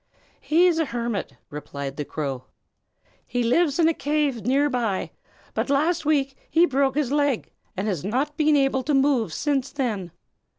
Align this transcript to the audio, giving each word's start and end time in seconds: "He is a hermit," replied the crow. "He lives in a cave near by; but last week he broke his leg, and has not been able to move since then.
"He 0.39 0.65
is 0.65 0.79
a 0.79 0.85
hermit," 0.85 1.33
replied 1.51 1.95
the 1.95 2.05
crow. 2.05 2.45
"He 3.27 3.43
lives 3.43 3.77
in 3.77 3.87
a 3.87 3.93
cave 3.93 4.47
near 4.47 4.67
by; 4.67 5.11
but 5.53 5.69
last 5.69 6.05
week 6.07 6.33
he 6.49 6.65
broke 6.65 6.95
his 6.95 7.11
leg, 7.11 7.51
and 7.77 7.87
has 7.87 8.03
not 8.03 8.35
been 8.35 8.55
able 8.55 8.81
to 8.81 8.95
move 8.95 9.31
since 9.31 9.71
then. 9.71 10.09